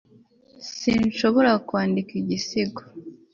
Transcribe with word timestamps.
sinshobora 0.77 1.49
kwandika 1.67 2.11
igisigo 2.21 2.81